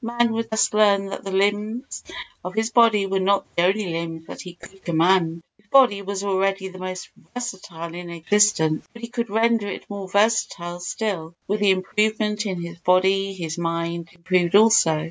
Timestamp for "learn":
0.73-1.05